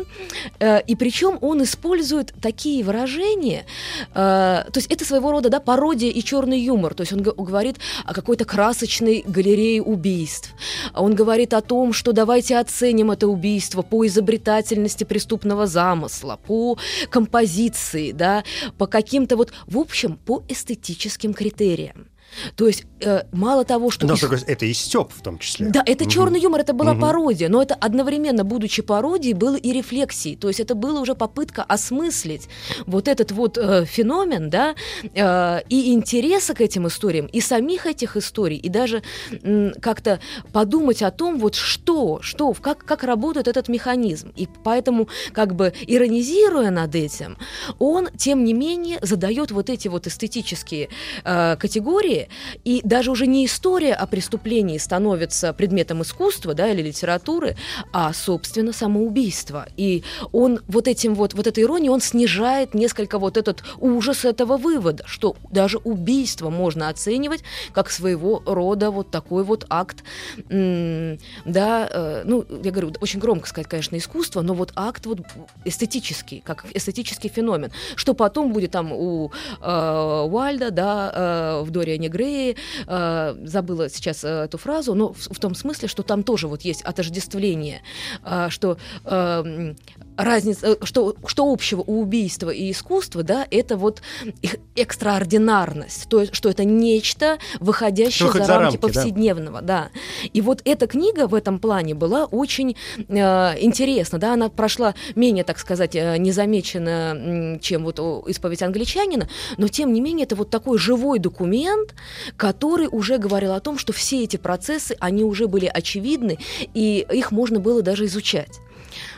[0.60, 3.66] а, и причем он использует такие выражения,
[4.10, 7.76] э, то есть это своего рода да, пародия и черный юмор, то есть он говорит
[8.04, 10.54] о какой-то красочной галерее убийств,
[10.94, 16.78] он говорит о том, что давайте оценим это убийство по изобретательности преступного замысла, по
[17.10, 18.44] композиции, да,
[18.78, 22.08] по каким-то вот, в общем, по эстетическим критериям.
[22.56, 24.06] То есть э, мало того, что...
[24.06, 24.22] Но иш...
[24.46, 25.68] это и степ в том числе.
[25.68, 26.10] Да, это угу.
[26.10, 27.00] черный юмор, это была угу.
[27.00, 30.36] пародия, но это одновременно, будучи пародией, было и рефлексией.
[30.36, 32.48] То есть это была уже попытка осмыслить
[32.86, 34.74] вот этот вот э, феномен, да,
[35.14, 40.20] э, и интереса к этим историям, и самих этих историй, и даже э, как-то
[40.52, 44.32] подумать о том, вот что, что, как, как работает этот механизм.
[44.36, 47.36] И поэтому, как бы иронизируя над этим,
[47.78, 50.88] он, тем не менее, задает вот эти вот эстетические
[51.24, 52.25] э, категории,
[52.64, 57.56] и даже уже не история о преступлении становится предметом искусства да, или литературы,
[57.92, 59.66] а, собственно, самоубийство.
[59.76, 64.56] И он вот этим вот, вот этой иронией, он снижает несколько вот этот ужас этого
[64.56, 70.04] вывода, что даже убийство можно оценивать как своего рода вот такой вот акт,
[70.48, 75.20] да, э, ну, я говорю, очень громко сказать, конечно, искусство, но вот акт вот
[75.64, 82.05] эстетический, как эстетический феномен, что потом будет там у э, Уальда, да, э, в Дориане
[82.08, 86.48] Греи, э, забыла сейчас э, эту фразу, но в, в том смысле, что там тоже
[86.48, 87.82] вот есть отождествление,
[88.24, 89.74] э, что э,
[90.16, 94.02] разница, э, что, что общего у убийства и искусства, да, это вот
[94.42, 99.90] их экстраординарность, то есть, что это нечто, выходящее за, за рамки, рамки повседневного, да.
[99.92, 100.28] да.
[100.32, 103.14] И вот эта книга в этом плане была очень э,
[103.60, 107.98] интересна, да, она прошла менее, так сказать, э, незамеченно, чем вот
[108.28, 111.94] исповедь англичанина, но тем не менее это вот такой живой документ,
[112.36, 116.38] который уже говорил о том, что все эти процессы, они уже были очевидны,
[116.74, 118.60] и их можно было даже изучать.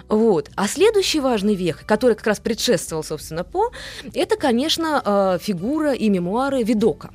[0.09, 0.51] Вот.
[0.57, 3.71] А следующий важный век, который как раз предшествовал, собственно, По,
[4.15, 7.11] это, конечно, э, фигура и мемуары Видока.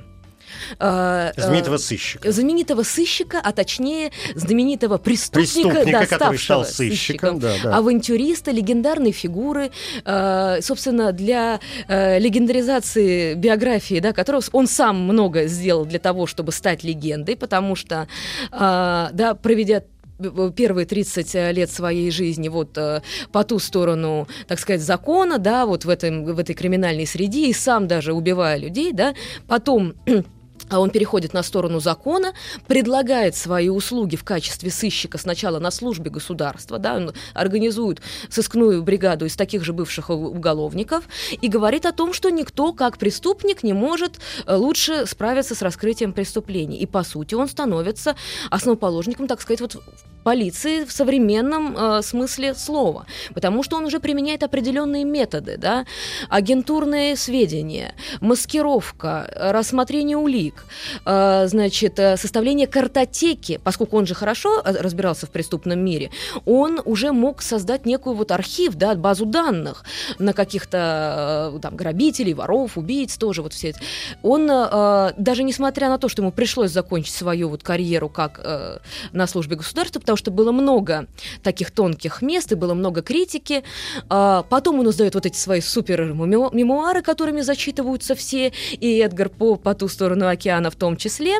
[0.78, 2.32] Э, э, знаменитого сыщика.
[2.32, 7.76] Знаменитого сыщика, а точнее знаменитого преступника, преступника да, который стал сыщиком, да, да.
[7.76, 9.70] авантюриста, легендарной фигуры,
[10.04, 16.82] э, собственно, для легендаризации биографии, да, которого он сам много сделал для того, чтобы стать
[16.84, 18.08] легендой, потому что,
[18.50, 19.82] да, проведя
[20.56, 22.78] первые 30 лет своей жизни вот
[23.32, 27.52] по ту сторону, так сказать, закона, да, вот в, этом, в этой криминальной среде, и
[27.52, 29.14] сам даже убивая людей, да,
[29.46, 29.94] потом
[30.70, 32.32] а он переходит на сторону закона,
[32.66, 39.26] предлагает свои услуги в качестве сыщика сначала на службе государства, да, он организует сыскную бригаду
[39.26, 41.04] из таких же бывших уголовников
[41.40, 46.12] и говорит о том, что никто как преступник не может э, лучше справиться с раскрытием
[46.12, 46.78] преступлений.
[46.78, 48.16] И, по сути, он становится
[48.50, 49.82] основоположником, так сказать, вот
[50.24, 55.86] полиции в современном э, смысле слова, потому что он уже применяет определенные методы, да,
[56.28, 60.64] агентурные сведения, маскировка, рассмотрение улик,
[61.04, 66.10] э, значит, э, составление картотеки, поскольку он же хорошо э, разбирался в преступном мире,
[66.46, 69.84] он уже мог создать некую вот архив, да, базу данных
[70.18, 73.80] на каких-то э, там грабителей, воров, убийц, тоже вот все это.
[74.22, 78.78] Он э, даже несмотря на то, что ему пришлось закончить свою вот карьеру как э,
[79.12, 81.06] на службе государства, потому потому что было много
[81.42, 83.64] таких тонких мест и было много критики.
[84.08, 89.56] А, потом он издает вот эти свои супер мемуары, которыми зачитываются все, и Эдгар По
[89.56, 91.38] по ту сторону океана в том числе.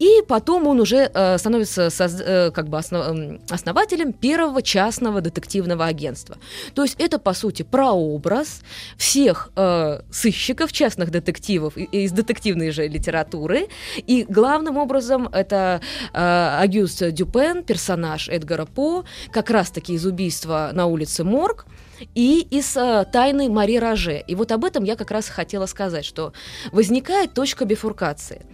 [0.00, 6.38] И потом он уже э, становится э, как бы основателем первого частного детективного агентства.
[6.74, 8.62] То есть это, по сути, прообраз
[8.96, 13.68] всех э, сыщиков, частных детективов из детективной же литературы.
[14.08, 15.80] И главным образом это
[16.12, 21.66] Агюст Дюпен, персонаж Эдгара По, как раз-таки из убийства на улице Морг
[22.14, 24.22] и из э, тайны Мари Роже.
[24.26, 26.32] И вот об этом я как раз хотела сказать, что
[26.72, 28.44] возникает точка бифуркации.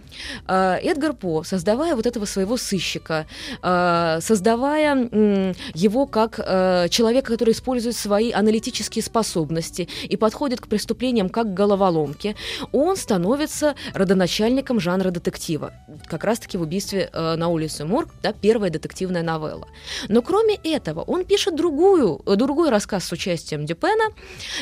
[0.47, 3.27] Э, Эдгар По, создавая вот этого своего сыщика,
[3.61, 10.67] э, создавая э, его как э, человека, который использует свои аналитические способности и подходит к
[10.67, 12.35] преступлениям как к головоломке,
[12.71, 15.73] он становится родоначальником жанра детектива.
[16.05, 19.67] Как раз-таки в убийстве э, на улице Морг, да, первая детективная новелла.
[20.09, 24.13] Но кроме этого, он пишет другую, другой рассказ с участием участием Дюпена,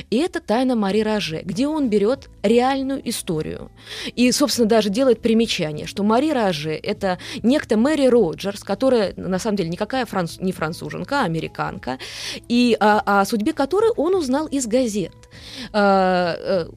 [0.10, 3.72] и это «Тайна Мари Роже», где он берет реальную историю.
[4.16, 9.58] И, собственно, даже делает примечание, что Мари Роже– это некто Мэри Роджерс, которая, на самом
[9.58, 10.38] деле, никакая франц...
[10.40, 12.00] не француженка, а американка,
[12.50, 15.14] и о, о судьбе которой он узнал из газет
[15.72, 16.70] а, э,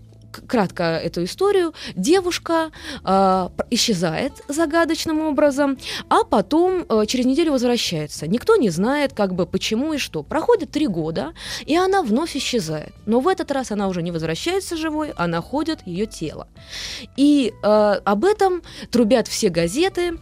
[0.46, 2.70] кратко эту историю, девушка
[3.04, 5.78] э, исчезает загадочным образом,
[6.08, 8.26] а потом э, через неделю возвращается.
[8.26, 10.22] Никто не знает, как бы почему и что.
[10.22, 11.32] Проходит три года,
[11.64, 12.92] и она вновь исчезает.
[13.06, 16.48] Но в этот раз она уже не возвращается живой, а находят ее тело.
[17.16, 17.66] И э,
[18.04, 20.18] об этом трубят все газеты,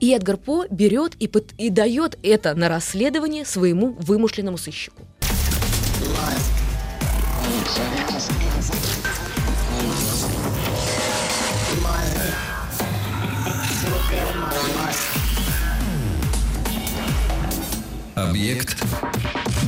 [0.00, 5.02] и Эдгар По берет и, под, и дает это на расследование своему вымышленному сыщику.
[18.18, 18.84] Объект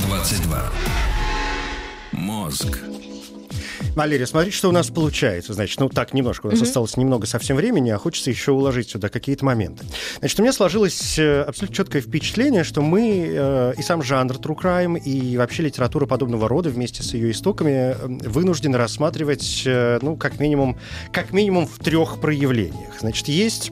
[0.07, 0.61] 22.
[2.11, 2.79] Мозг.
[3.95, 5.53] Валерия, смотрите, что у нас получается.
[5.53, 6.63] Значит, ну так, немножко, у нас mm-hmm.
[6.63, 9.85] осталось немного совсем времени, а хочется еще уложить сюда какие-то моменты.
[10.19, 14.57] Значит, у меня сложилось э, абсолютно четкое впечатление, что мы э, и сам жанр True
[14.61, 17.95] Crime, и вообще литература подобного рода вместе с ее истоками
[18.27, 20.77] вынуждены рассматривать, э, ну, как минимум,
[21.13, 22.99] как минимум в трех проявлениях.
[22.99, 23.71] Значит, есть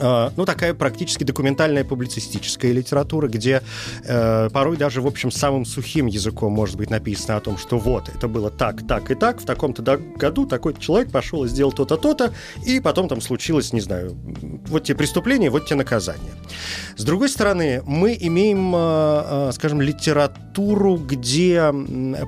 [0.00, 3.62] ну, такая практически документальная публицистическая литература, где
[4.04, 8.08] э, порой даже, в общем, самым сухим языком может быть написано о том, что вот,
[8.08, 9.82] это было так, так и так, в таком-то
[10.16, 12.32] году такой человек пошел и сделал то-то, то-то,
[12.66, 14.16] и потом там случилось, не знаю,
[14.68, 16.32] вот те преступления, вот те наказания.
[16.96, 21.72] С другой стороны, мы имеем, э, э, скажем, литературу, где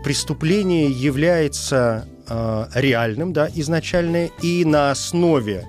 [0.04, 5.66] преступление является э, реальным, да, изначально, и на основе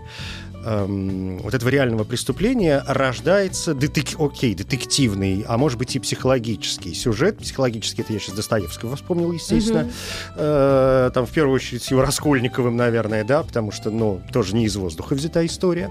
[0.65, 4.19] эм, вот этого реального преступления рождается детек...
[4.19, 7.37] окей, детективный, а может быть и психологический сюжет.
[7.37, 9.81] Психологический, это я сейчас Достоевского вспомнил, естественно.
[9.81, 9.91] Угу.
[10.37, 14.65] Э, там в первую очередь с его Раскольниковым, наверное, да, потому что, ну, тоже не
[14.65, 15.89] из воздуха взята история.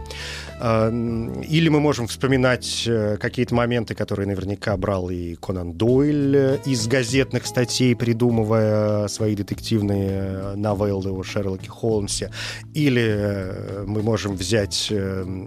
[0.60, 0.90] Э,
[1.48, 6.86] или мы можем вспоминать э, какие-то моменты, которые наверняка брал и Конан Дойль э, из
[6.86, 12.30] газетных статей, придумывая свои детективные новеллы о Шерлоке Холмсе.
[12.74, 15.44] Или мы можем взять взять э,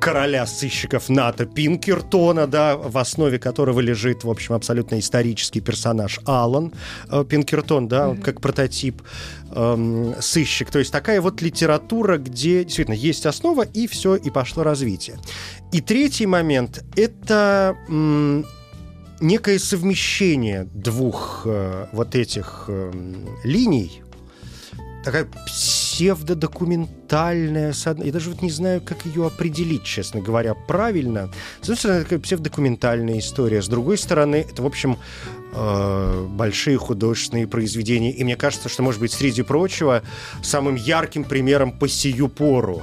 [0.00, 6.72] короля сыщиков НАТО Пинкертона, да, в основе которого лежит, в общем, абсолютно исторический персонаж Алан
[7.10, 8.22] э, Пинкертон, да, mm-hmm.
[8.22, 9.02] как прототип
[9.50, 10.70] э, сыщик.
[10.70, 15.18] То есть такая вот литература, где действительно есть основа, и все, и пошло развитие.
[15.72, 17.76] И третий момент— это...
[17.88, 18.46] М-
[19.20, 22.90] некое совмещение двух э, вот этих э,
[23.44, 24.02] линий,
[25.02, 31.30] такая псевдодокументальная, я даже вот не знаю, как ее определить, честно говоря, правильно.
[31.60, 34.98] С одной стороны, такая псевдодокументальная история, с другой стороны, это, в общем,
[35.54, 38.12] э, большие художественные произведения.
[38.12, 40.02] И мне кажется, что, может быть, среди прочего,
[40.42, 42.82] самым ярким примером по сию пору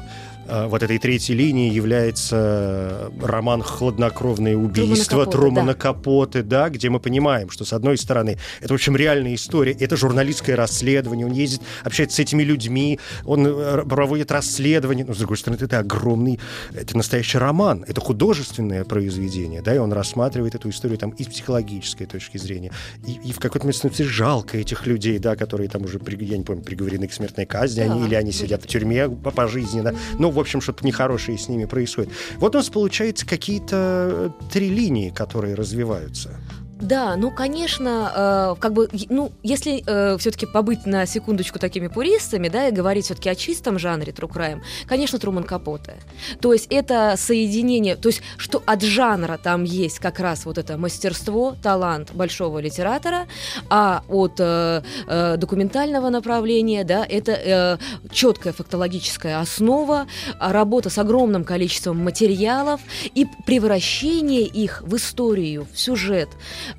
[0.68, 5.80] вот этой третьей линии является роман «Хладнокровное убийство» Трумана, Трумана да.
[5.80, 9.96] Капоты, да, где мы понимаем, что, с одной стороны, это, в общем, реальная история, это
[9.96, 15.38] журналистское расследование, он ездит, общается с этими людьми, он э, проводит расследование, но, с другой
[15.38, 16.40] стороны, это огромный,
[16.74, 21.28] это настоящий роман, это художественное произведение, да, и он рассматривает эту историю там и с
[21.28, 22.72] психологической точки зрения,
[23.06, 26.44] и, и в какой-то момент становится жалко этих людей, да, которые там уже, я не
[26.44, 27.92] помню, приговорены к смертной казни, да.
[27.92, 32.12] они, или они сидят в тюрьме пожизненно, ну, в общем, что-то нехорошее с ними происходит.
[32.38, 36.40] Вот у нас получается какие-то три линии, которые развиваются.
[36.80, 42.48] Да, ну, конечно, э, как бы, ну, если э, все-таки побыть на секундочку такими пуристами,
[42.48, 45.96] да, и говорить все-таки о чистом жанре True Crime, конечно, Труман Капоте.
[46.40, 50.78] То есть это соединение, то есть что от жанра там есть как раз вот это
[50.78, 53.28] мастерство, талант большого литератора,
[53.70, 57.78] а от э, э, документального направления, да, это э,
[58.10, 60.08] четкая фактологическая основа,
[60.40, 62.80] работа с огромным количеством материалов
[63.14, 66.30] и превращение их в историю, в сюжет.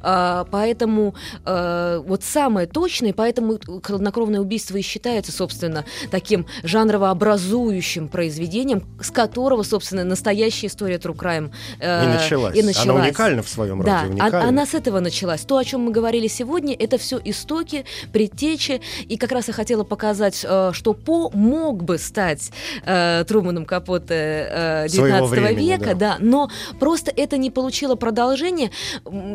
[0.01, 1.14] А, поэтому
[1.45, 9.62] а, вот самое точное, поэтому «Хладнокровное убийство» и считается, собственно, таким жанрово-образующим произведением, с которого,
[9.62, 12.57] собственно, настоящая история True Crime э, и началась.
[12.57, 12.88] И началась.
[12.88, 14.16] Она уникальна в своем да, роде.
[14.18, 15.43] Да, она с этого началась.
[15.43, 19.84] То, о чем мы говорили сегодня, это все истоки, предтечи, и как раз я хотела
[19.84, 22.51] показать, э, что По мог бы стать
[22.84, 25.95] э, Труманом Капоте э, 19 времени, века, да.
[25.95, 28.70] да, но просто это не получило продолжения.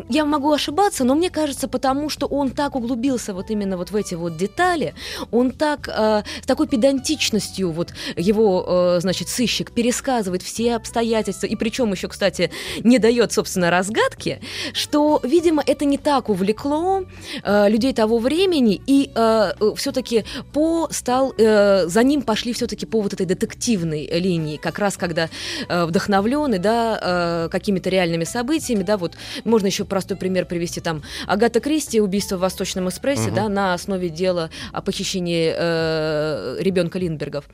[0.10, 3.90] Я могу могу ошибаться, но мне кажется, потому что он так углубился вот именно вот
[3.90, 4.94] в эти вот детали,
[5.32, 11.56] он так, э, с такой педантичностью вот его, э, значит, сыщик пересказывает все обстоятельства, и
[11.56, 12.52] причем еще, кстати,
[12.84, 14.40] не дает, собственно, разгадки,
[14.74, 17.04] что, видимо, это не так увлекло
[17.44, 23.02] э, людей того времени, и э, все-таки по стал, э, за ним пошли все-таки по
[23.02, 25.28] вот этой детективной линии, как раз когда
[25.68, 30.82] э, вдохновлены, да, э, какими-то реальными событиями, да, вот можно еще простой пример пример привести
[30.82, 33.36] там Агата Кристи, убийство в Восточном экспрессе, угу.
[33.36, 37.46] да, на основе дела о похищении э, ребенка Линдбергов.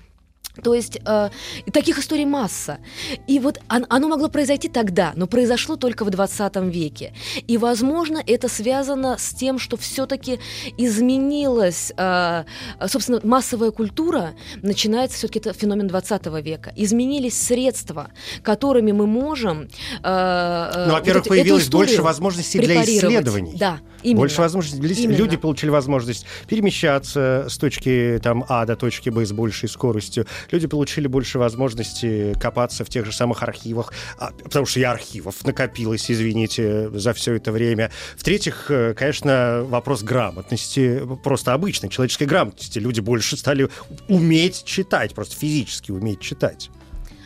[0.64, 1.30] То есть э,
[1.72, 2.80] таких историй масса.
[3.28, 7.14] И вот он, оно могло произойти тогда, но произошло только в 20 веке.
[7.48, 10.40] И, возможно, это связано с тем, что все-таки
[10.78, 12.44] изменилась, э,
[12.88, 16.74] собственно, массовая культура, начинается все-таки это феномен 20 века.
[16.76, 18.12] Изменились средства,
[18.44, 19.70] которыми мы можем...
[20.04, 23.54] Э, ну, во-первых, вот появилось больше возможностей для исследований.
[23.58, 24.20] Да, именно.
[24.20, 25.04] Больше возможностей.
[25.04, 25.18] Именно.
[25.18, 30.68] Люди получили возможность перемещаться с точки там, А до точки Б с большей скоростью люди
[30.68, 36.10] получили больше возможности копаться в тех же самых архивах, а, потому что я архивов накопилось,
[36.10, 37.92] извините, за все это время.
[38.18, 42.80] В-третьих, э, конечно, вопрос грамотности, просто обычной человеческой грамотности.
[42.80, 43.70] Люди больше стали
[44.08, 46.70] уметь читать, просто физически уметь читать.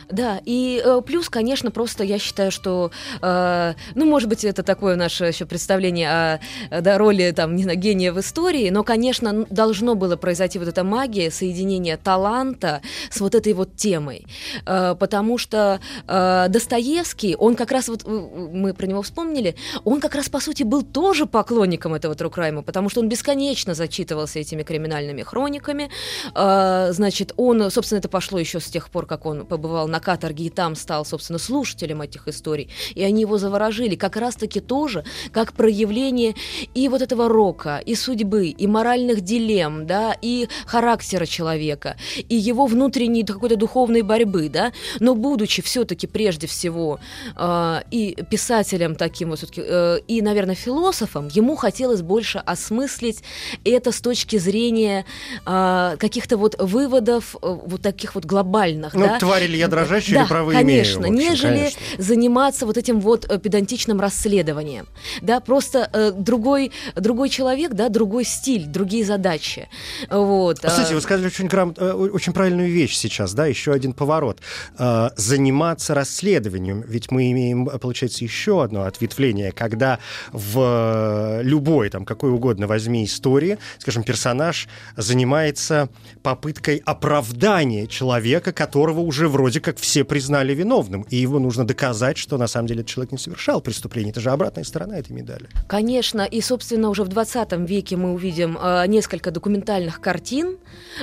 [0.09, 2.91] Да, и э, плюс, конечно, просто я считаю, что,
[3.21, 6.39] э, ну, может быть, это такое наше еще представление о
[6.81, 10.83] да, роли, там, не знаю, гения в истории, но, конечно, должно было произойти вот эта
[10.83, 14.27] магия, соединение таланта с вот этой вот темой,
[14.65, 20.01] э, потому что э, Достоевский, он как раз, вот э, мы про него вспомнили, он
[20.01, 24.61] как раз, по сути, был тоже поклонником этого Трукрайма, потому что он бесконечно зачитывался этими
[24.61, 25.89] криминальными хрониками,
[26.35, 30.45] э, значит, он, собственно, это пошло еще с тех пор, как он побывал на каторге
[30.45, 32.69] и там стал, собственно, слушателем этих историй.
[32.93, 36.35] И они его заворожили как раз-таки тоже как проявление
[36.73, 41.97] и вот этого рока, и судьбы, и моральных дилемм, да, и характера человека,
[42.29, 46.99] и его внутренней какой-то духовной борьбы, да, но будучи все-таки прежде всего
[47.35, 53.23] э, и писателем таким вот все-таки, э, и, наверное, философом, ему хотелось больше осмыслить
[53.63, 55.05] это с точки зрения
[55.45, 59.19] э, каких-то вот выводов э, вот таких вот глобальных, ну, да.
[59.19, 61.81] тварь или я дрожащий да, правы конечно, имею, общем, нежели конечно.
[61.97, 64.87] заниматься вот этим вот э, педантичным расследованием.
[65.21, 69.69] Да, просто э, другой, другой человек, да, другой стиль, другие задачи.
[70.09, 70.59] Вот.
[70.59, 74.39] Кстати, вы сказали очень, грамот, э, очень правильную вещь сейчас, да, еще один поворот.
[74.77, 79.99] Э, заниматься расследованием, ведь мы имеем, получается, еще одно ответвление, когда
[80.31, 85.89] в любой, там, какой угодно возьми истории, скажем, персонаж занимается
[86.23, 92.37] попыткой оправдания человека, которого уже вроде как все признали виновным, и его нужно доказать, что
[92.37, 94.11] на самом деле этот человек не совершал преступление.
[94.11, 95.49] Это же обратная сторона этой медали.
[95.67, 100.57] Конечно, и, собственно, уже в 20 веке мы увидим э, несколько документальных картин,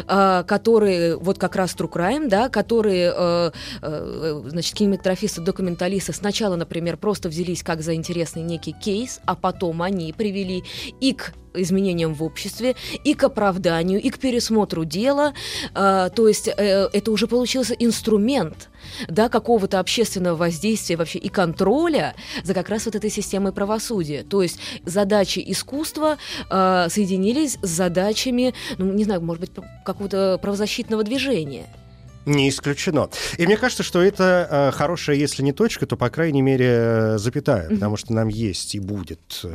[0.06, 3.50] э, которые, вот как раз True Crime, да, которые, э,
[3.82, 9.82] э, значит, кинематографисты, документалисты сначала, например, просто взялись как за интересный некий кейс, а потом
[9.82, 10.64] они привели
[11.00, 12.74] и к изменениям в обществе,
[13.05, 15.34] и к оправданию, и к пересмотру дела.
[15.74, 18.70] А, то есть э, это уже получился инструмент
[19.09, 24.22] да, какого-то общественного воздействия вообще и контроля за как раз вот этой системой правосудия.
[24.22, 26.18] То есть задачи искусства
[26.50, 29.50] э, соединились с задачами, ну, не знаю, может быть,
[29.84, 31.66] какого-то правозащитного движения.
[32.24, 33.08] Не исключено.
[33.36, 37.18] И мне кажется, что это э, хорошая, если не точка, то, по крайней мере, э,
[37.18, 37.74] запятая, mm-hmm.
[37.74, 39.54] потому что нам есть и будет э,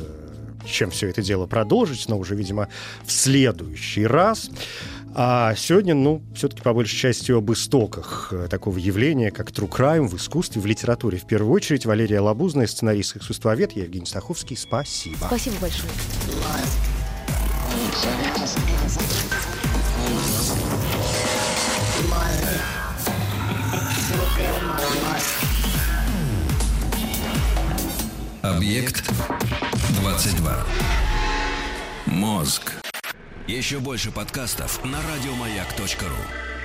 [0.66, 2.68] чем все это дело продолжить, но уже, видимо,
[3.04, 4.50] в следующий раз.
[5.14, 10.16] А сегодня, ну, все-таки по большей части об истоках такого явления, как true crime в
[10.16, 11.18] искусстве, в литературе.
[11.18, 14.56] В первую очередь Валерия Лабузная, сценарист и искусствовед, я Евгений Стаховский.
[14.56, 15.24] Спасибо.
[15.26, 15.90] Спасибо большое.
[28.56, 29.06] Объект
[30.00, 30.64] 22.
[32.06, 32.72] Мозг.
[33.46, 36.57] Еще больше подкастов на радиомаяк.ру.